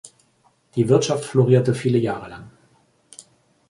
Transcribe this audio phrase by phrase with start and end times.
[0.73, 2.49] Die Wirtschaft florierte viele Jahre lang.